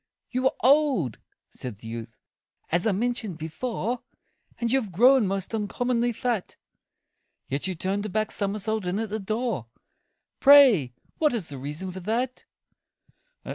[0.31, 1.19] "You are old,"
[1.51, 2.17] said the youth,
[2.71, 4.01] "as I mentioned before,
[4.59, 6.55] And you have grown most uncommonly fat;
[7.47, 9.67] Yet you turned a back somersault in at the door
[10.39, 12.45] Pray what is the reason for that?"